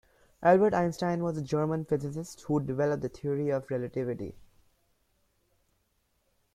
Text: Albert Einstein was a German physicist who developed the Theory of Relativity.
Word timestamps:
Albert 0.41 0.73
Einstein 0.73 1.21
was 1.21 1.37
a 1.37 1.43
German 1.43 1.85
physicist 1.85 2.41
who 2.47 2.59
developed 2.59 3.03
the 3.03 3.07
Theory 3.09 3.51
of 3.51 3.69
Relativity. 3.69 4.33